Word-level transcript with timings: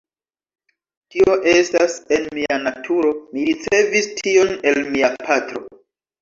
Tio 1.15 1.35
estas 1.51 1.97
en 2.17 2.25
mia 2.37 2.57
naturo, 2.63 3.11
mi 3.35 3.45
ricevis 3.51 4.09
tion 4.23 4.57
el 4.73 4.83
mia 4.97 5.13
patro. 5.29 5.63